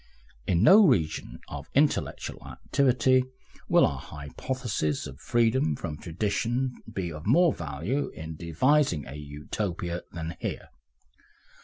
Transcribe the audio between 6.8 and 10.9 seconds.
be of more value in devising a Utopia than here.